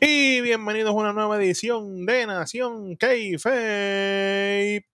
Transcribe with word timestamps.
bienvenidos 0.00 0.90
a 0.90 0.96
una 0.96 1.12
nueva 1.12 1.36
edición 1.36 2.06
de 2.06 2.26
Nación 2.26 2.96
Keife. 2.96 4.86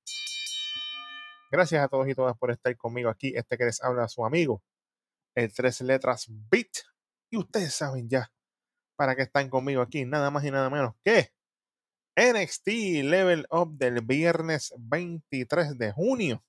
Gracias 1.51 1.85
a 1.85 1.89
todos 1.89 2.09
y 2.09 2.15
todas 2.15 2.37
por 2.39 2.51
estar 2.51 2.75
conmigo 2.77 3.11
aquí. 3.11 3.33
Este 3.37 3.59
que 3.59 3.67
les 3.67 3.83
habla 3.83 4.09
su 4.09 4.25
amigo, 4.25 4.63
el 5.35 5.53
tres 5.53 5.81
letras 5.83 6.27
Beat. 6.29 6.69
Y 7.31 7.37
ustedes 7.37 7.75
saben 7.75 8.09
ya 8.09 8.33
para 8.97 9.15
qué 9.15 9.23
están 9.23 9.51
conmigo 9.51 9.83
aquí, 9.83 10.05
nada 10.05 10.31
más 10.31 10.45
y 10.45 10.51
nada 10.51 10.71
menos 10.71 10.95
que 11.05 11.33
NXT 12.17 12.69
Level 13.05 13.47
Up 13.51 13.77
del 13.77 14.01
viernes 14.01 14.73
23 14.79 15.77
de 15.79 15.93
junio 15.93 16.43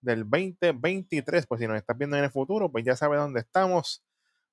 del 0.00 0.28
2023. 0.28 1.46
Pues 1.46 1.60
si 1.60 1.66
nos 1.66 1.76
estás 1.76 1.96
viendo 1.96 2.16
en 2.16 2.24
el 2.24 2.30
futuro, 2.30 2.70
pues 2.70 2.84
ya 2.84 2.96
sabes 2.96 3.20
dónde 3.20 3.40
estamos. 3.40 4.04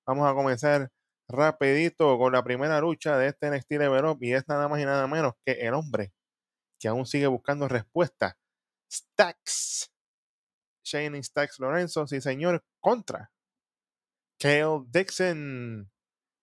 Vamos 0.05 0.29
a 0.29 0.33
comenzar 0.33 0.91
rapidito 1.33 2.17
con 2.17 2.31
la 2.31 2.43
primera 2.43 2.79
lucha 2.79 3.17
de 3.17 3.27
este 3.27 3.49
NXT 3.49 3.71
Level 3.71 4.05
Up 4.05 4.19
y 4.21 4.33
es 4.33 4.47
nada 4.47 4.67
más 4.67 4.79
y 4.79 4.85
nada 4.85 5.07
menos 5.07 5.33
que 5.43 5.53
el 5.53 5.73
hombre 5.73 6.13
que 6.79 6.87
aún 6.87 7.05
sigue 7.05 7.27
buscando 7.27 7.67
respuesta. 7.67 8.37
Stacks. 8.91 9.91
Shane 10.83 11.23
Stacks 11.23 11.59
Lorenzo, 11.59 12.05
sí 12.07 12.21
señor, 12.21 12.63
contra 12.79 13.31
Kale 14.37 14.83
Dixon, 14.89 15.89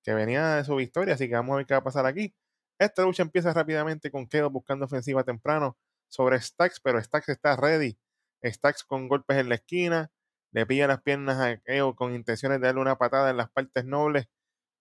que 0.03 0.15
venía 0.15 0.57
de 0.57 0.65
su 0.65 0.75
victoria, 0.75 1.15
así 1.15 1.29
que 1.29 1.35
vamos 1.35 1.53
a 1.53 1.57
ver 1.59 1.67
qué 1.67 1.75
va 1.75 1.81
a 1.81 1.85
pasar 1.85 2.07
aquí. 2.07 2.35
Esta 2.79 3.03
lucha 3.03 3.23
empieza 3.23 3.53
rápidamente 3.53 4.11
con 4.11 4.27
Kale 4.27 4.49
buscando 4.49 4.87
ofensiva 4.87 5.23
temprano 5.23 5.77
sobre 6.09 6.41
Stacks, 6.41 6.81
pero 6.81 7.01
Stacks 7.01 7.29
está 7.29 7.55
ready. 7.57 7.99
Stacks 8.43 8.83
con 8.83 9.09
golpes 9.09 9.37
en 9.37 9.51
la 9.51 9.57
esquina, 9.57 10.11
le 10.53 10.67
pilla 10.67 10.87
las 10.87 11.03
piernas 11.03 11.39
a 11.39 11.61
Kale 11.61 11.95
con 11.95 12.15
intenciones 12.15 12.61
de 12.61 12.67
darle 12.67 12.81
una 12.81 12.97
patada 12.97 13.31
en 13.31 13.37
las 13.37 13.51
partes 13.51 13.85
nobles 13.85 14.27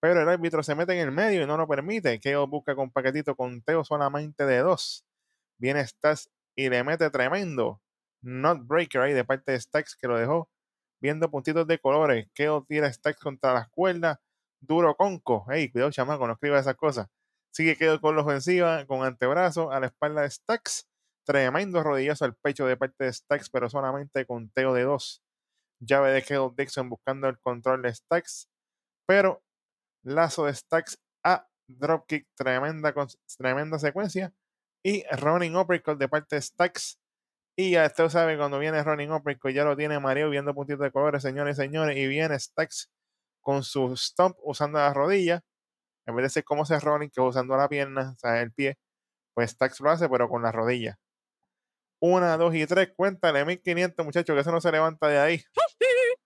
pero 0.00 0.22
el 0.22 0.28
árbitro 0.28 0.62
se 0.62 0.74
mete 0.74 0.94
en 0.94 1.00
el 1.00 1.12
medio 1.12 1.42
y 1.42 1.46
no 1.46 1.56
lo 1.56 1.68
permite. 1.68 2.18
Keo 2.20 2.46
busca 2.46 2.74
con 2.74 2.90
paquetito 2.90 3.36
con 3.36 3.62
Teo 3.62 3.84
solamente 3.84 4.46
de 4.46 4.58
dos. 4.58 5.04
Viene 5.58 5.86
Stacks 5.86 6.30
y 6.56 6.68
le 6.68 6.82
mete 6.84 7.10
tremendo 7.10 7.80
not 8.22 8.66
breaker 8.66 9.02
ahí 9.02 9.12
de 9.12 9.24
parte 9.24 9.52
de 9.52 9.60
Stacks 9.60 9.96
que 9.96 10.06
lo 10.06 10.18
dejó 10.18 10.48
viendo 11.00 11.30
puntitos 11.30 11.66
de 11.66 11.78
colores. 11.78 12.28
Keo 12.34 12.64
tira 12.68 12.92
Stacks 12.92 13.20
contra 13.20 13.54
las 13.54 13.68
cuerdas. 13.70 14.18
Duro 14.60 14.94
conco. 14.96 15.46
Hey, 15.50 15.70
cuidado, 15.70 15.90
chamaco, 15.90 16.26
no 16.26 16.34
escriba 16.34 16.58
esas 16.58 16.76
cosas. 16.76 17.08
Sigue 17.52 17.76
Keo 17.76 18.00
con 18.00 18.14
la 18.16 18.22
ofensiva, 18.22 18.84
con 18.86 19.04
antebrazo 19.04 19.72
a 19.72 19.80
la 19.80 19.86
espalda 19.86 20.22
de 20.22 20.30
Stacks. 20.30 20.88
Tremendo 21.24 21.82
rodillazo 21.82 22.24
al 22.24 22.34
pecho 22.36 22.66
de 22.66 22.76
parte 22.76 23.04
de 23.04 23.12
Stacks, 23.12 23.50
pero 23.50 23.70
solamente 23.70 24.26
con 24.26 24.50
Teo 24.50 24.74
de 24.74 24.82
dos. 24.82 25.22
Llave 25.80 26.12
de 26.12 26.22
Keo 26.22 26.54
Dixon 26.56 26.90
buscando 26.90 27.28
el 27.28 27.38
control 27.38 27.82
de 27.82 27.94
Stacks. 27.94 28.48
Pero 29.06 29.42
lazo 30.02 30.46
de 30.46 30.54
stacks 30.54 30.98
a 31.24 31.46
dropkick, 31.68 32.26
tremenda, 32.34 32.94
tremenda 33.36 33.78
secuencia. 33.78 34.32
Y 34.82 35.04
running 35.12 35.56
uppercut 35.56 35.98
de 35.98 36.08
parte 36.08 36.36
de 36.36 36.42
stacks. 36.42 36.98
Y 37.56 37.72
ya 37.72 37.86
usted 37.86 38.08
sabe, 38.08 38.38
cuando 38.38 38.58
viene 38.58 38.82
running 38.82 39.12
uppercut, 39.12 39.52
ya 39.52 39.64
lo 39.64 39.76
tiene 39.76 40.00
Mario 40.00 40.30
viendo 40.30 40.54
puntitos 40.54 40.80
de 40.80 40.90
colores, 40.90 41.22
señores 41.22 41.58
y 41.58 41.62
señores. 41.62 41.96
Y 41.96 42.06
viene 42.06 42.38
stacks 42.38 42.90
con 43.42 43.62
su 43.62 43.96
stomp 43.96 44.36
usando 44.42 44.78
la 44.78 44.94
rodilla. 44.94 45.42
En 46.06 46.16
vez 46.16 46.24
de 46.24 46.30
ser 46.30 46.44
como 46.44 46.62
ese 46.62 46.78
running 46.80 47.10
que 47.10 47.20
usando 47.20 47.56
la 47.56 47.68
pierna, 47.68 48.12
o 48.16 48.18
sea, 48.18 48.40
el 48.40 48.52
pie. 48.52 48.78
Pues 49.34 49.52
stacks 49.52 49.80
lo 49.80 49.90
hace, 49.90 50.08
pero 50.08 50.28
con 50.28 50.42
la 50.42 50.52
rodilla. 50.52 50.98
Una, 52.00 52.36
dos 52.38 52.54
y 52.54 52.66
tres. 52.66 52.90
Cuéntale, 52.96 53.44
1500, 53.44 54.04
muchachos, 54.06 54.34
que 54.34 54.40
eso 54.40 54.52
no 54.52 54.60
se 54.60 54.72
levanta 54.72 55.08
de 55.08 55.18
ahí. 55.18 55.44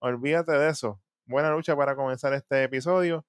Olvídate 0.00 0.52
de 0.52 0.70
eso 0.70 1.00
buena 1.30 1.52
lucha 1.52 1.76
para 1.76 1.96
comenzar 1.96 2.34
este 2.34 2.64
episodio. 2.64 3.24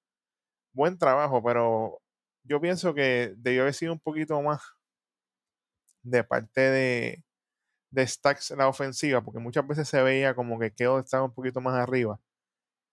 Buen 0.74 0.98
trabajo, 0.98 1.42
pero 1.42 2.00
yo 2.44 2.60
pienso 2.60 2.94
que 2.94 3.34
debió 3.36 3.62
haber 3.62 3.74
sido 3.74 3.92
un 3.92 4.00
poquito 4.00 4.40
más 4.42 4.60
de 6.02 6.24
parte 6.24 6.60
de, 6.60 7.24
de 7.90 8.06
Stacks 8.06 8.52
la 8.52 8.68
ofensiva, 8.68 9.22
porque 9.22 9.40
muchas 9.40 9.66
veces 9.66 9.88
se 9.88 10.02
veía 10.02 10.34
como 10.34 10.58
que 10.58 10.72
quedó 10.72 11.00
estaba 11.00 11.24
un 11.24 11.34
poquito 11.34 11.60
más 11.60 11.74
arriba. 11.76 12.20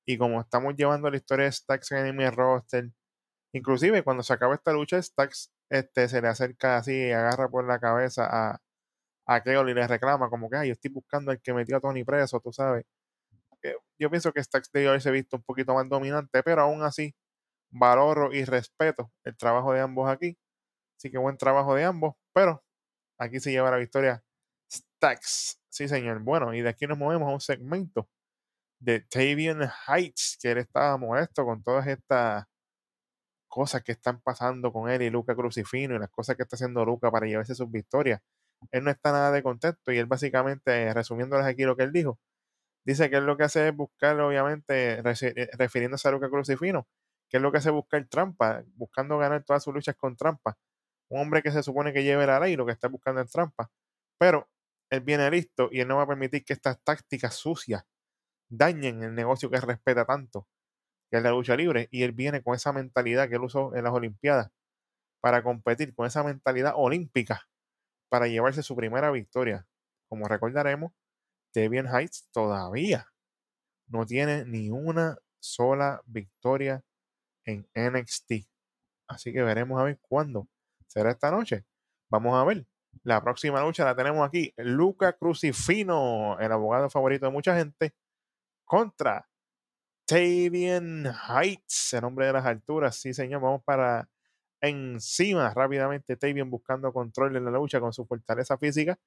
Y 0.06 0.18
como 0.18 0.42
estamos 0.42 0.76
llevando 0.76 1.12
la 1.12 1.18
historia 1.18 1.46
de 1.46 1.54
Stacks 1.54 1.92
en 1.94 2.16
mi 2.18 2.30
roster, 2.30 2.92
inclusive 3.54 4.04
cuando 4.04 4.24
se 4.24 4.34
acaba 4.34 4.56
esta 4.56 4.74
lucha, 4.74 5.02
Stacks 5.02 5.52
este, 5.70 6.10
se 6.10 6.22
le 6.22 6.30
acerca 6.30 6.78
así 6.78 6.94
y 6.94 7.12
agarra 7.12 7.50
por 7.50 7.68
la 7.68 7.80
cabeza 7.80 8.28
a, 8.30 8.62
a 9.28 9.44
y 9.46 9.74
le 9.76 9.88
reclama 9.88 10.30
como 10.30 10.50
que, 10.50 10.58
ay, 10.58 10.68
yo 10.70 10.74
estoy 10.74 10.92
buscando 10.92 11.32
al 11.32 11.42
que 11.42 11.54
metió 11.54 11.78
a 11.78 11.82
Tony 11.82 12.04
preso, 12.04 12.40
tú 12.42 12.54
sabes 12.54 12.86
yo 13.98 14.10
pienso 14.10 14.32
que 14.32 14.44
Stacks 14.44 14.72
debió 14.72 14.90
haberse 14.90 15.12
visto 15.12 15.38
un 15.38 15.44
poquito 15.44 15.74
más 15.74 15.88
dominante, 15.90 16.42
pero 16.44 16.62
aún 16.62 16.84
así 16.84 17.14
valoro 17.72 18.34
y 18.34 18.46
respeto 18.46 19.12
el 19.24 19.38
trabajo 19.38 19.74
de 19.74 19.82
ambos 19.82 20.10
aquí. 20.10 20.38
Así 20.98 21.12
que 21.12 21.18
buen 21.18 21.38
trabajo 21.38 21.76
de 21.76 21.86
ambos, 21.86 22.16
pero 22.34 22.64
aquí 23.20 23.40
se 23.40 23.52
lleva 23.52 23.72
la 23.72 23.78
victoria 23.78 24.24
Stacks. 24.72 25.60
Sí, 25.70 25.88
señor. 25.88 26.20
Bueno, 26.20 26.54
y 26.54 26.62
de 26.62 26.70
aquí 26.70 26.88
nos 26.88 26.98
movemos 26.98 27.30
a 27.30 27.34
un 27.34 27.42
segmento 27.42 28.10
de 28.80 29.02
Tavian 29.02 29.70
Heights, 29.88 30.38
que 30.42 30.52
él 30.52 30.58
estaba 30.60 30.98
molesto 30.98 31.46
con 31.46 31.64
todas 31.64 31.88
estas 31.88 32.46
cosas 33.50 33.84
que 33.84 33.94
están 33.94 34.22
pasando 34.22 34.72
con 34.72 34.90
él 34.90 35.02
y 35.02 35.10
Luca 35.10 35.36
Crucifino 35.36 35.96
y 35.96 36.00
las 36.00 36.10
cosas 36.10 36.36
que 36.36 36.44
está 36.44 36.56
haciendo 36.56 36.86
Luca 36.86 37.12
para 37.12 37.28
llevarse 37.28 37.56
sus 37.56 37.70
victorias. 37.72 38.22
Él 38.72 38.84
no 38.84 38.92
está 38.92 39.12
nada 39.12 39.32
de 39.32 39.44
contento 39.44 39.92
y 39.92 39.98
él 39.98 40.06
básicamente, 40.06 40.94
resumiéndoles 40.94 41.46
aquí 41.46 41.64
lo 41.64 41.76
que 41.76 41.84
él 41.84 41.92
dijo, 41.92 42.20
dice 42.86 43.10
que 43.10 43.18
es 43.18 43.24
lo 43.24 43.38
que 43.38 43.44
hace 43.44 43.70
es 43.70 43.76
buscar, 43.76 44.20
obviamente, 44.20 45.00
eh, 45.00 45.50
refiriéndose 45.58 46.08
a 46.08 46.12
Luca 46.12 46.30
Crucifino, 46.30 46.88
que 47.30 47.38
es 47.38 47.44
lo 47.44 47.52
que 47.52 47.60
hace 47.60 47.70
buscar 47.70 48.06
trampa, 48.08 48.64
buscando 48.76 49.18
ganar 49.18 49.44
todas 49.44 49.64
sus 49.64 49.74
luchas 49.74 49.96
con 49.96 50.18
trampa. 50.18 50.58
Un 51.10 51.22
hombre 51.22 51.42
que 51.42 51.52
se 51.52 51.64
supone 51.64 51.94
que 51.94 52.04
lleve 52.04 52.26
la 52.26 52.40
ley, 52.40 52.56
lo 52.56 52.66
que 52.66 52.72
está 52.72 52.88
buscando 52.88 53.22
es 53.22 53.32
trampa. 53.32 53.72
Pero 54.18 54.50
él 54.90 55.02
viene 55.02 55.30
listo 55.30 55.70
y 55.72 55.82
él 55.82 55.88
no 55.88 55.98
va 55.98 56.04
a 56.04 56.08
permitir 56.08 56.44
que 56.44 56.54
estas 56.54 56.82
tácticas 56.84 57.36
sucias 57.36 57.84
dañen 58.50 59.04
el 59.04 59.14
negocio 59.14 59.50
que 59.50 59.62
respeta 59.62 60.06
tanto, 60.06 60.48
que 61.10 61.18
es 61.18 61.24
la 61.24 61.32
lucha 61.32 61.56
libre. 61.56 61.88
Y 61.92 62.04
él 62.04 62.12
viene 62.12 62.42
con 62.42 62.56
esa 62.56 62.74
mentalidad 62.74 63.30
que 63.30 63.36
él 63.36 63.44
usó 63.44 63.76
en 63.76 63.84
las 63.84 63.94
Olimpiadas 63.94 64.52
para 65.22 65.44
competir, 65.44 65.94
con 65.94 66.08
esa 66.08 66.24
mentalidad 66.24 66.74
olímpica 66.76 67.48
para 68.10 68.28
llevarse 68.28 68.64
su 68.64 68.76
primera 68.76 69.12
victoria. 69.12 69.68
Como 70.08 70.28
recordaremos, 70.28 70.94
Debian 71.54 71.88
Heights 71.88 72.28
todavía 72.32 73.08
no 73.88 74.06
tiene 74.06 74.46
ni 74.46 74.70
una 74.70 75.18
sola 75.40 76.02
victoria 76.06 76.84
en 77.46 77.68
NXT. 77.76 78.48
Así 79.08 79.34
que 79.34 79.42
veremos 79.42 79.80
a 79.80 79.84
ver 79.84 80.00
cuándo 80.02 80.48
será 80.88 81.12
esta 81.12 81.32
noche. 81.32 81.66
Vamos 82.10 82.36
a 82.36 82.44
ver. 82.46 82.66
La 83.04 83.22
próxima 83.24 83.62
lucha 83.62 83.86
la 83.86 83.96
tenemos 83.96 84.28
aquí. 84.28 84.54
Luca 84.58 85.14
Crucifino, 85.14 86.38
el 86.40 86.52
abogado 86.52 86.90
favorito 86.90 87.26
de 87.26 87.32
mucha 87.32 87.56
gente, 87.56 87.94
contra 88.66 89.28
Tavian 90.06 91.06
Heights, 91.06 91.94
el 91.94 92.04
hombre 92.04 92.28
de 92.28 92.34
las 92.34 92.46
alturas. 92.46 92.96
Sí, 92.96 93.14
señor. 93.14 93.42
Vamos 93.42 93.64
para 93.64 94.10
encima 94.62 95.54
rápidamente. 95.54 96.18
Tavian 96.18 96.50
buscando 96.50 96.92
control 96.94 97.36
en 97.36 97.46
la 97.46 97.52
lucha 97.52 97.80
con 97.80 97.94
su 97.94 98.06
fortaleza 98.06 98.58
física 98.58 99.00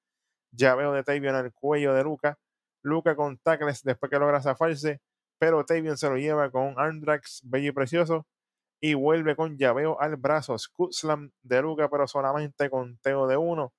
ya 0.53 0.75
veo 0.75 0.93
de 0.93 1.03
Tavion 1.03 1.35
el 1.37 1.53
cuello 1.53 1.95
de 1.95 2.05
Luca. 2.05 2.39
Luca 2.83 3.17
con 3.17 3.39
tackles 3.39 3.83
después 3.83 4.11
que 4.11 4.19
logra 4.19 4.41
zafarse, 4.41 5.01
pero 5.43 5.67
Tavion 5.67 5.99
se 5.99 6.09
lo 6.09 6.17
lleva 6.19 6.53
con 6.53 6.79
Andrax, 6.79 7.41
bello 7.43 7.71
y 7.71 7.73
precioso, 7.73 8.29
y 8.81 8.95
vuelve 8.95 9.35
con 9.35 9.59
llaveo 9.59 10.01
al 10.01 10.15
brazo. 10.15 10.55
Slam 10.57 11.33
de 11.43 11.61
Luca, 11.61 11.91
pero 11.91 12.07
solamente 12.07 12.71
con 12.71 12.97
Teo 12.99 13.27
de 13.27 13.37
uno. 13.37 13.73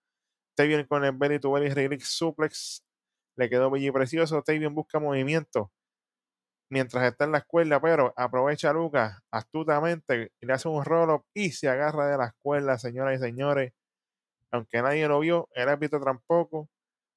Tavion 0.58 0.86
con 0.88 1.06
el 1.06 1.14
belly 1.14 1.40
to 1.40 1.54
belly 1.54 1.70
relic 1.70 2.02
suplex. 2.02 2.84
Le 3.38 3.50
quedó 3.50 3.72
bello 3.72 3.88
y 3.88 3.92
precioso. 3.92 4.42
Tavion 4.42 4.76
busca 4.76 5.00
movimiento 5.00 5.72
mientras 6.70 7.06
está 7.06 7.24
en 7.24 7.32
la 7.32 7.38
escuela, 7.38 7.80
pero 7.80 8.14
aprovecha 8.18 8.72
a 8.72 8.74
Luca 8.74 9.24
astutamente 9.32 10.34
y 10.42 10.46
le 10.46 10.52
hace 10.52 10.68
un 10.68 10.84
roll-up 10.84 11.24
y 11.34 11.52
se 11.52 11.70
agarra 11.70 12.08
de 12.08 12.18
la 12.18 12.26
escuela, 12.26 12.78
señoras 12.78 13.22
y 13.22 13.24
señores 13.24 13.72
aunque 14.52 14.82
nadie 14.82 15.08
lo 15.08 15.22
vio, 15.22 15.48
el 15.54 15.70
árbitro 15.70 16.02
tampoco. 16.02 16.70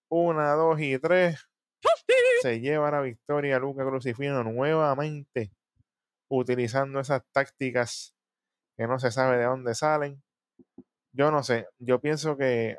Una, 0.08 0.52
dos 0.52 0.80
y 0.80 0.98
tres. 1.00 1.48
Se 2.46 2.60
lleva 2.60 2.92
la 2.92 3.00
victoria 3.00 3.58
Luca 3.58 3.84
Crucifino 3.84 4.44
nuevamente, 4.44 5.50
utilizando 6.30 7.00
esas 7.00 7.24
tácticas 7.32 8.14
que 8.76 8.86
no 8.86 9.00
se 9.00 9.10
sabe 9.10 9.38
de 9.38 9.46
dónde 9.46 9.74
salen. 9.74 10.22
Yo 11.10 11.32
no 11.32 11.42
sé, 11.42 11.66
yo 11.80 12.00
pienso 12.00 12.36
que 12.36 12.78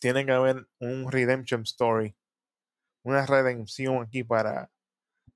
tiene 0.00 0.26
que 0.26 0.32
haber 0.32 0.66
un 0.80 1.12
redemption 1.12 1.62
story, 1.62 2.16
una 3.04 3.24
redención 3.24 4.02
aquí 4.02 4.24
para, 4.24 4.68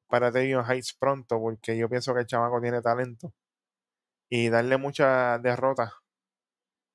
para 0.08 0.32
Heights 0.32 0.96
pronto, 0.98 1.38
porque 1.38 1.78
yo 1.78 1.88
pienso 1.88 2.12
que 2.14 2.22
el 2.22 2.26
chamaco 2.26 2.60
tiene 2.60 2.82
talento. 2.82 3.32
Y 4.28 4.48
darle 4.48 4.76
mucha 4.76 5.38
derrota 5.38 5.92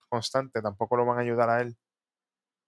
constante, 0.09 0.61
tampoco 0.61 0.97
lo 0.97 1.05
van 1.05 1.19
a 1.19 1.21
ayudar 1.21 1.49
a 1.49 1.61
él. 1.61 1.77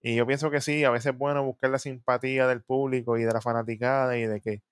Y 0.02 0.16
yo 0.16 0.26
pienso 0.26 0.50
que 0.50 0.60
sí, 0.60 0.84
a 0.84 0.90
veces 0.90 1.12
es 1.12 1.18
bueno 1.18 1.44
buscar 1.44 1.70
la 1.70 1.78
simpatía 1.78 2.46
del 2.46 2.62
público 2.62 3.18
y 3.18 3.24
de 3.24 3.32
la 3.32 3.40
fanaticada 3.40 4.16
y 4.18 4.26
de 4.26 4.40
que 4.40 4.62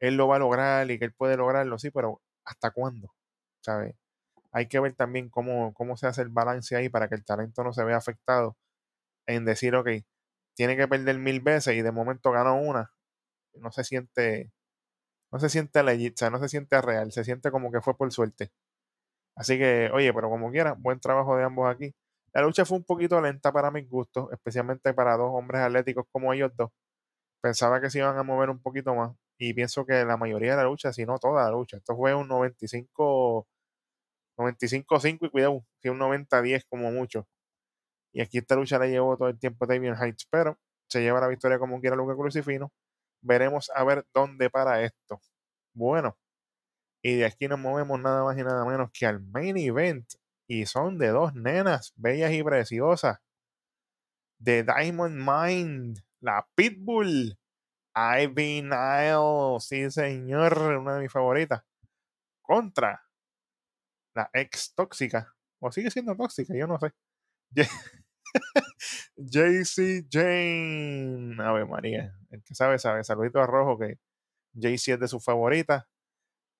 él 0.00 0.16
lo 0.16 0.28
va 0.28 0.36
a 0.36 0.40
lograr 0.40 0.90
y 0.90 0.98
que 0.98 1.06
él 1.06 1.14
puede 1.14 1.36
lograrlo, 1.36 1.78
sí, 1.78 1.90
pero 1.90 2.22
¿hasta 2.44 2.70
cuándo? 2.72 3.14
¿Sabes? 3.62 3.96
hay 4.54 4.68
que 4.68 4.80
ver 4.80 4.94
también 4.94 5.28
cómo, 5.30 5.74
cómo 5.74 5.96
se 5.96 6.06
hace 6.06 6.22
el 6.22 6.28
balance 6.30 6.76
ahí 6.76 6.88
para 6.88 7.08
que 7.08 7.16
el 7.16 7.24
talento 7.24 7.64
no 7.64 7.72
se 7.72 7.84
vea 7.84 7.96
afectado 7.96 8.56
en 9.26 9.44
decir, 9.46 9.74
ok, 9.76 9.88
tiene 10.54 10.76
que 10.76 10.88
perder 10.88 11.18
mil 11.18 11.40
veces 11.40 11.76
y 11.76 11.82
de 11.82 11.92
momento 11.92 12.32
ganó 12.32 12.56
una. 12.56 12.92
No 13.54 13.72
se 13.72 13.84
siente, 13.84 14.52
no 15.32 15.40
se 15.40 15.50
siente 15.50 15.82
legit, 15.84 16.14
o 16.14 16.18
sea, 16.18 16.30
no 16.30 16.40
se 16.40 16.48
siente 16.48 16.80
real, 16.82 17.12
se 17.12 17.24
siente 17.24 17.50
como 17.50 17.72
que 17.72 17.80
fue 17.82 17.96
por 17.96 18.12
suerte. 18.12 18.52
Así 19.36 19.58
que, 19.58 19.90
oye, 19.92 20.12
pero 20.14 20.30
como 20.30 20.50
quiera, 20.52 20.74
buen 20.74 21.00
trabajo 21.00 21.36
de 21.36 21.44
ambos 21.44 21.68
aquí. 21.74 21.94
La 22.34 22.42
lucha 22.42 22.64
fue 22.64 22.78
un 22.78 22.84
poquito 22.84 23.20
lenta 23.20 23.52
para 23.52 23.70
mis 23.70 23.88
gustos, 23.88 24.32
especialmente 24.32 24.92
para 24.94 25.16
dos 25.16 25.30
hombres 25.32 25.62
atléticos 25.62 26.06
como 26.12 26.32
ellos 26.32 26.52
dos. 26.56 26.70
Pensaba 27.42 27.80
que 27.80 27.90
se 27.90 27.98
iban 28.00 28.18
a 28.18 28.22
mover 28.24 28.50
un 28.50 28.60
poquito 28.60 28.94
más 28.94 29.12
y 29.38 29.54
pienso 29.54 29.86
que 29.86 30.04
la 30.04 30.16
mayoría 30.16 30.52
de 30.52 30.58
la 30.58 30.64
lucha, 30.64 30.92
si 30.92 31.06
no 31.06 31.18
toda 31.18 31.44
la 31.44 31.50
lucha, 31.50 31.78
esto 31.78 31.96
fue 31.96 32.14
un 32.14 32.28
95 32.28 33.46
95-5 34.36 35.26
y 35.26 35.30
cuidado, 35.30 35.64
si 35.80 35.88
un 35.88 35.98
90-10 35.98 36.64
como 36.68 36.90
mucho. 36.90 37.28
Y 38.12 38.20
aquí 38.20 38.38
esta 38.38 38.56
lucha 38.56 38.78
la 38.78 38.86
llevó 38.86 39.16
todo 39.16 39.28
el 39.28 39.38
tiempo 39.38 39.66
Damien 39.66 39.96
Heights, 40.00 40.26
pero 40.30 40.58
se 40.88 41.02
lleva 41.02 41.20
la 41.20 41.28
victoria 41.28 41.58
como 41.58 41.80
quiera 41.80 41.96
Luca 41.96 42.14
Crucifino. 42.14 42.72
Veremos 43.22 43.70
a 43.74 43.84
ver 43.84 44.06
dónde 44.14 44.50
para 44.50 44.82
esto. 44.82 45.20
Bueno, 45.74 46.16
y 47.02 47.16
de 47.16 47.26
aquí 47.26 47.48
nos 47.48 47.58
movemos 47.58 48.00
nada 48.00 48.24
más 48.24 48.38
y 48.38 48.42
nada 48.42 48.64
menos 48.64 48.90
que 48.92 49.06
al 49.06 49.20
main 49.20 49.56
event. 49.56 50.06
Y 50.46 50.66
son 50.66 50.98
de 50.98 51.08
dos 51.08 51.34
nenas 51.34 51.92
bellas 51.96 52.32
y 52.32 52.42
preciosas. 52.42 53.18
De 54.38 54.62
Diamond 54.62 55.16
Mind, 55.16 55.98
la 56.20 56.46
Pitbull. 56.54 57.38
Ivy 57.96 58.62
Nile, 58.62 59.60
sí 59.60 59.88
señor, 59.90 60.58
una 60.58 60.96
de 60.96 61.02
mis 61.02 61.12
favoritas. 61.12 61.62
Contra 62.42 63.00
la 64.14 64.30
ex 64.32 64.74
tóxica, 64.74 65.34
o 65.60 65.70
sigue 65.72 65.90
siendo 65.90 66.16
tóxica, 66.16 66.54
yo 66.56 66.66
no 66.66 66.78
sé. 66.78 66.92
JC 69.16 70.06
Jane. 70.10 71.36
A 71.40 71.52
ver, 71.52 71.66
María, 71.66 72.16
el 72.30 72.42
que 72.42 72.54
sabe, 72.54 72.78
sabe. 72.78 73.04
Saludito 73.04 73.40
a 73.40 73.46
Rojo 73.46 73.78
que 73.78 73.98
JC 74.54 74.94
es 74.94 75.00
de 75.00 75.08
sus 75.08 75.24
favoritas. 75.24 75.84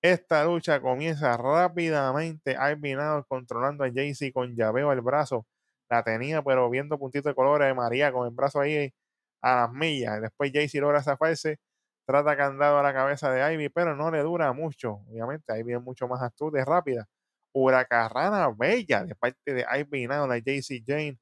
Esta 0.05 0.45
lucha 0.45 0.79
comienza 0.81 1.35
rápidamente. 1.35 2.55
Ivy 2.55 2.95
controlando 3.27 3.83
a 3.83 3.87
JC 3.87 4.31
con 4.31 4.55
llaveo 4.55 4.91
al 4.91 5.01
brazo. 5.01 5.47
La 5.89 6.03
tenía, 6.03 6.43
pero 6.43 6.69
viendo 6.69 6.99
puntito 6.99 7.27
de 7.29 7.33
colores 7.33 7.67
de 7.67 7.73
María 7.73 8.11
con 8.11 8.27
el 8.27 8.31
brazo 8.31 8.59
ahí 8.59 8.93
a 9.41 9.55
las 9.55 9.71
millas. 9.71 10.21
Después 10.21 10.51
JC 10.51 10.75
logra 10.79 11.01
zafarse. 11.01 11.57
Trata 12.05 12.37
candado 12.37 12.77
a 12.77 12.83
la 12.83 12.93
cabeza 12.93 13.31
de 13.31 13.51
Ivy, 13.53 13.69
pero 13.69 13.95
no 13.95 14.11
le 14.11 14.19
dura 14.21 14.53
mucho. 14.53 15.01
Obviamente, 15.09 15.59
Ivy 15.59 15.73
es 15.73 15.81
mucho 15.81 16.07
más 16.07 16.21
astuta 16.21 16.59
y 16.59 16.63
rápida 16.63 17.07
huracarrana 17.51 18.49
bella 18.55 19.05
de 19.05 19.15
parte 19.15 19.53
de 19.55 19.65
Ivy 19.79 20.05
Now, 20.07 20.27
la 20.27 20.37
JC 20.37 20.83
Jane. 20.85 21.17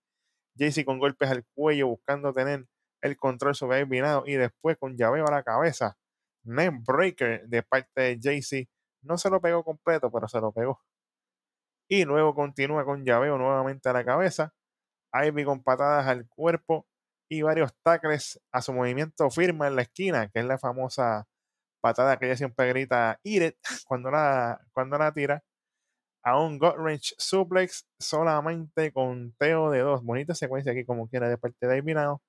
JC 0.55 0.83
con 0.83 0.99
golpes 0.99 1.29
al 1.29 1.45
cuello 1.53 1.87
buscando 1.87 2.33
tener 2.33 2.65
el 3.01 3.15
control 3.15 3.55
sobre 3.55 3.81
Ivy 3.81 4.01
Now 4.01 4.23
y 4.27 4.33
después 4.33 4.75
con 4.77 4.97
llaveo 4.97 5.25
a 5.25 5.31
la 5.31 5.43
cabeza. 5.43 5.95
Neck 6.43 6.83
Breaker 6.85 7.47
de 7.47 7.63
parte 7.63 8.01
de 8.01 8.19
JC. 8.19 8.72
No 9.03 9.17
se 9.17 9.29
lo 9.29 9.41
pegó 9.41 9.63
completo, 9.63 10.11
pero 10.11 10.27
se 10.27 10.39
lo 10.39 10.51
pegó. 10.51 10.81
Y 11.89 12.05
luego 12.05 12.33
continúa 12.33 12.85
con 12.85 13.05
llaveo 13.05 13.37
nuevamente 13.37 13.89
a 13.89 13.93
la 13.93 14.05
cabeza. 14.05 14.53
Ivy 15.13 15.45
con 15.45 15.63
patadas 15.63 16.07
al 16.07 16.27
cuerpo 16.27 16.87
y 17.29 17.41
varios 17.41 17.73
tacles 17.83 18.41
a 18.51 18.61
su 18.61 18.73
movimiento 18.73 19.29
firme 19.29 19.67
en 19.67 19.75
la 19.75 19.83
esquina, 19.83 20.29
que 20.29 20.39
es 20.39 20.45
la 20.45 20.57
famosa 20.57 21.27
patada 21.81 22.17
que 22.17 22.27
ella 22.27 22.37
siempre 22.37 22.69
grita 22.69 23.19
Iret 23.23 23.57
cuando 23.87 24.11
la, 24.11 24.61
cuando 24.73 24.97
la 24.97 25.13
tira 25.13 25.43
a 26.23 26.39
un 26.39 26.57
gut 26.57 26.75
suplex 27.17 27.85
solamente 27.99 28.91
con 28.93 29.33
teo 29.37 29.69
de 29.71 29.79
dos. 29.79 30.03
Bonita 30.03 30.33
secuencia 30.35 30.71
aquí 30.71 30.85
como 30.85 31.07
quiera 31.09 31.29
de 31.29 31.37
parte 31.37 31.67
de 31.67 31.81
Now. 31.81 32.21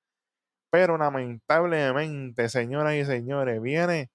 Pero 0.70 0.99
lamentablemente, 0.99 2.49
señoras 2.49 2.94
y 2.97 3.05
señores, 3.05 3.62
viene 3.62 4.11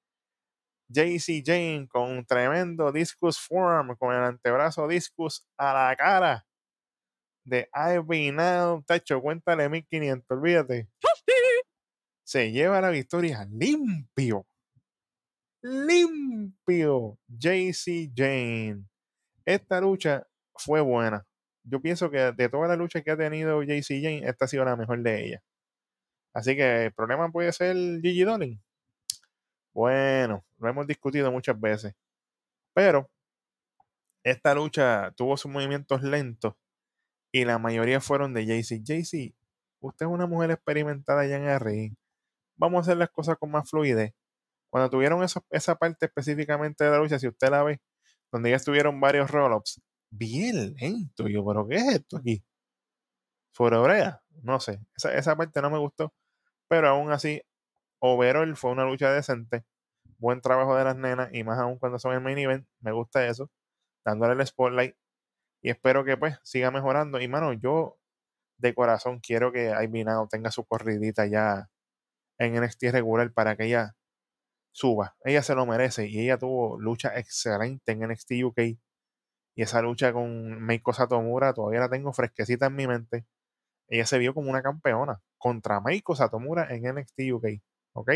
JC 0.89 1.43
Jane 1.45 1.87
con 1.87 2.09
un 2.09 2.25
tremendo 2.25 2.91
discus 2.91 3.39
form, 3.39 3.95
con 3.97 4.13
el 4.13 4.23
antebrazo 4.23 4.87
discus 4.87 5.45
a 5.57 5.73
la 5.73 5.95
cara 5.95 6.45
de 7.45 7.69
Ivy 7.73 8.31
Now. 8.31 8.83
Tacho, 8.83 9.21
cuéntale 9.21 9.69
1500, 9.69 10.25
olvídate. 10.29 10.89
Se 12.23 12.51
lleva 12.51 12.81
la 12.81 12.89
victoria 12.89 13.47
limpio. 13.49 14.45
Limpio. 15.63 17.17
JC 17.27 18.11
Jane 18.15 18.89
esta 19.49 19.81
lucha 19.81 20.27
fue 20.55 20.81
buena. 20.81 21.25
Yo 21.63 21.81
pienso 21.81 22.11
que 22.11 22.31
de 22.33 22.49
toda 22.49 22.67
la 22.67 22.75
lucha 22.75 23.01
que 23.01 23.11
ha 23.11 23.17
tenido 23.17 23.63
JC 23.63 23.99
Jane, 24.01 24.21
esta 24.25 24.45
ha 24.45 24.47
sido 24.47 24.63
la 24.63 24.75
mejor 24.75 25.01
de 25.01 25.25
ella. 25.25 25.43
Así 26.35 26.55
que 26.55 26.85
el 26.85 26.93
problema 26.93 27.31
puede 27.31 27.51
ser 27.51 27.75
Gigi 28.01 28.23
Dolin. 28.23 28.61
Bueno, 29.79 30.45
lo 30.57 30.67
hemos 30.67 30.87
discutido 30.87 31.31
muchas 31.31 31.57
veces. 31.57 31.95
Pero 32.73 33.09
esta 34.25 34.53
lucha 34.53 35.13
tuvo 35.15 35.37
sus 35.37 35.49
movimientos 35.49 36.03
lentos 36.03 36.55
y 37.31 37.45
la 37.45 37.59
mayoría 37.59 38.01
fueron 38.01 38.33
de 38.33 38.45
JC. 38.45 38.83
JC, 38.83 39.33
usted 39.79 40.05
es 40.05 40.11
una 40.11 40.27
mujer 40.27 40.51
experimentada 40.51 41.25
ya 41.25 41.37
en 41.37 41.45
el. 41.45 41.97
Vamos 42.57 42.79
a 42.79 42.81
hacer 42.81 42.97
las 42.97 43.09
cosas 43.09 43.37
con 43.37 43.51
más 43.51 43.69
fluidez. 43.69 44.13
Cuando 44.69 44.89
tuvieron 44.89 45.23
esa 45.23 45.75
parte 45.75 46.07
específicamente 46.07 46.83
de 46.83 46.91
la 46.91 46.97
lucha, 46.97 47.17
si 47.17 47.29
usted 47.29 47.49
la 47.49 47.63
ve, 47.63 47.79
donde 48.33 48.49
ya 48.49 48.57
estuvieron 48.57 48.99
varios 48.99 49.31
roll-ups, 49.31 49.81
bien 50.09 50.75
lento. 50.75 51.29
Yo, 51.29 51.45
pero 51.45 51.65
¿qué 51.69 51.75
es 51.77 51.87
esto 51.95 52.17
aquí? 52.17 52.43
Sobre 53.53 53.77
no 54.43 54.59
sé. 54.59 54.81
Esa, 54.97 55.13
esa 55.17 55.37
parte 55.37 55.61
no 55.61 55.69
me 55.69 55.79
gustó. 55.79 56.13
Pero 56.67 56.89
aún 56.89 57.13
así, 57.13 57.41
overall 57.99 58.55
fue 58.55 58.71
una 58.71 58.85
lucha 58.85 59.11
decente. 59.11 59.65
Buen 60.17 60.41
trabajo 60.41 60.75
de 60.75 60.83
las 60.83 60.95
nenas 60.97 61.29
y 61.33 61.43
más 61.43 61.59
aún 61.59 61.77
cuando 61.77 61.99
son 61.99 62.13
el 62.13 62.21
main 62.21 62.37
event. 62.37 62.67
Me 62.81 62.91
gusta 62.91 63.25
eso. 63.27 63.49
Dándole 64.05 64.33
el 64.33 64.45
spotlight. 64.47 64.95
Y 65.61 65.69
espero 65.69 66.03
que 66.05 66.17
pues 66.17 66.39
siga 66.43 66.71
mejorando. 66.71 67.19
Y 67.21 67.27
mano, 67.27 67.53
yo 67.53 67.99
de 68.57 68.73
corazón 68.73 69.19
quiero 69.19 69.51
que 69.51 69.73
Ivy 69.81 70.05
tenga 70.29 70.51
su 70.51 70.65
corridita 70.65 71.25
ya 71.25 71.69
en 72.37 72.55
NXT 72.61 72.83
regular 72.91 73.33
para 73.33 73.55
que 73.55 73.65
ella 73.65 73.95
suba. 74.71 75.15
Ella 75.23 75.43
se 75.43 75.55
lo 75.55 75.65
merece 75.65 76.07
y 76.07 76.21
ella 76.21 76.37
tuvo 76.37 76.79
lucha 76.79 77.17
excelente 77.17 77.91
en 77.91 78.07
NXT 78.07 78.31
UK. 78.43 78.59
Y 79.55 79.61
esa 79.61 79.81
lucha 79.81 80.13
con 80.13 80.61
Meiko 80.61 80.93
Satomura 80.93 81.53
todavía 81.53 81.81
la 81.81 81.89
tengo 81.89 82.13
fresquecita 82.13 82.67
en 82.67 82.75
mi 82.75 82.87
mente. 82.87 83.25
Ella 83.89 84.05
se 84.05 84.17
vio 84.19 84.33
como 84.33 84.49
una 84.49 84.61
campeona 84.61 85.21
contra 85.37 85.81
Meiko 85.81 86.15
Satomura 86.15 86.67
en 86.69 86.83
NXT 86.83 87.19
UK. 87.33 87.45
¿Ok? 87.99 88.11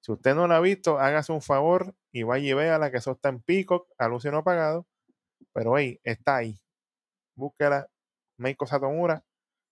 Si 0.00 0.10
usted 0.10 0.34
no 0.34 0.48
la 0.48 0.56
ha 0.56 0.60
visto, 0.60 0.98
hágase 0.98 1.30
un 1.30 1.40
favor 1.40 1.94
y 2.10 2.24
vaya 2.24 2.48
y 2.48 2.52
vea 2.52 2.78
la 2.78 2.90
que 2.90 2.96
eso 2.96 3.12
está 3.12 3.28
en 3.28 3.40
Peacock, 3.40 3.88
anuncio 3.96 4.32
no 4.32 4.42
pagado. 4.42 4.88
Pero 5.52 5.78
hey, 5.78 6.00
está 6.02 6.36
ahí. 6.36 6.60
Búsquela. 7.36 7.88
Meiko 8.38 8.66
Satomura 8.66 9.24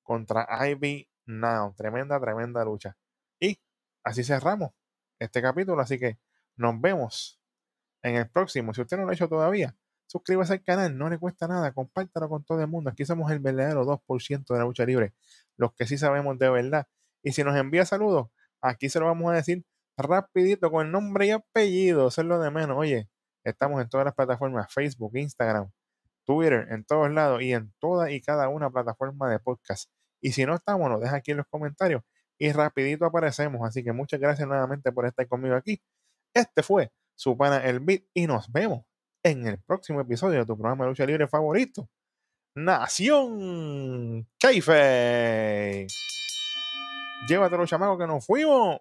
contra 0.04 0.47
Ivy 0.68 1.09
Now. 1.26 1.75
Tremenda, 1.75 2.21
tremenda 2.21 2.64
lucha. 2.64 2.97
Y 3.40 3.61
así 4.04 4.23
cerramos 4.23 4.71
este 5.18 5.42
capítulo. 5.42 5.83
Así 5.83 5.99
que 5.99 6.21
nos 6.56 6.80
vemos 6.80 7.40
en 8.02 8.14
el 8.14 8.30
próximo. 8.30 8.75
Si 8.75 8.80
usted 8.80 8.97
no 8.97 9.04
lo 9.04 9.11
ha 9.11 9.14
hecho 9.14 9.28
todavía, 9.28 9.76
suscríbase 10.06 10.52
al 10.52 10.62
canal, 10.62 10.97
no 10.97 11.11
le 11.11 11.18
cuesta 11.18 11.49
nada, 11.49 11.73
compártalo 11.73 12.28
con 12.28 12.45
todo 12.45 12.61
el 12.61 12.68
mundo. 12.68 12.90
Aquí 12.90 13.04
somos 13.04 13.33
el 13.33 13.40
verdadero 13.40 13.85
2% 13.85 14.47
de 14.47 14.59
la 14.59 14.64
lucha 14.64 14.85
libre, 14.85 15.14
los 15.56 15.75
que 15.75 15.85
sí 15.85 15.99
sabemos 15.99 16.38
de 16.38 16.49
verdad. 16.49 16.87
Y 17.25 17.33
si 17.33 17.42
nos 17.42 17.56
envía 17.56 17.85
saludos, 17.85 18.28
aquí 18.62 18.88
se 18.88 19.00
lo 19.00 19.06
vamos 19.06 19.32
a 19.32 19.36
decir 19.36 19.64
rapidito 19.96 20.70
con 20.70 20.86
el 20.86 20.92
nombre 20.92 21.26
y 21.26 21.30
apellido, 21.30 22.08
hacerlo 22.08 22.38
de 22.38 22.50
menos. 22.50 22.76
Oye, 22.78 23.08
estamos 23.44 23.80
en 23.82 23.88
todas 23.88 24.04
las 24.04 24.14
plataformas, 24.14 24.72
Facebook, 24.72 25.16
Instagram, 25.16 25.70
Twitter, 26.25 26.66
en 26.70 26.84
todos 26.84 27.10
lados 27.10 27.42
y 27.42 27.52
en 27.52 27.72
toda 27.78 28.10
y 28.10 28.20
cada 28.20 28.48
una 28.48 28.70
plataforma 28.70 29.30
de 29.30 29.38
podcast. 29.38 29.90
Y 30.20 30.32
si 30.32 30.44
no 30.46 30.54
estamos, 30.54 30.90
nos 30.90 31.00
deja 31.00 31.16
aquí 31.16 31.30
en 31.32 31.38
los 31.38 31.46
comentarios 31.46 32.02
y 32.38 32.52
rapidito 32.52 33.06
aparecemos. 33.06 33.66
Así 33.66 33.82
que 33.84 33.92
muchas 33.92 34.20
gracias 34.20 34.46
nuevamente 34.48 34.92
por 34.92 35.06
estar 35.06 35.26
conmigo 35.28 35.54
aquí. 35.54 35.80
Este 36.34 36.62
fue 36.62 36.92
su 37.14 37.36
pana 37.36 37.64
El 37.64 37.80
Beat 37.80 38.04
y 38.14 38.26
nos 38.26 38.50
vemos 38.52 38.84
en 39.22 39.46
el 39.46 39.58
próximo 39.58 40.00
episodio 40.00 40.40
de 40.40 40.46
tu 40.46 40.56
programa 40.56 40.84
de 40.84 40.90
lucha 40.90 41.06
libre 41.06 41.26
favorito, 41.26 41.88
Nación 42.54 44.26
Keife. 44.38 45.86
Llévatelo, 47.28 47.66
chamaco, 47.66 47.99
que 47.99 48.06
nos 48.06 48.25
fuimos. 48.25 48.80